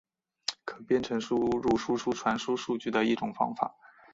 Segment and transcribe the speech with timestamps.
[0.65, 3.71] 可编程输入输出传输数据的一种方法。